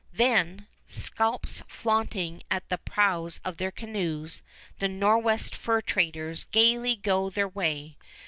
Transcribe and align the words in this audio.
Then, 0.13 0.65
scalps 0.87 1.61
flaunting 1.67 2.41
at 2.49 2.67
the 2.69 2.79
prows 2.79 3.39
of 3.45 3.57
their 3.57 3.69
canoes, 3.69 4.41
the 4.79 4.87
Nor'west 4.87 5.53
fur 5.55 5.79
traders 5.81 6.45
gayly 6.45 6.95
go 6.95 7.29
their 7.29 7.47
way. 7.47 7.97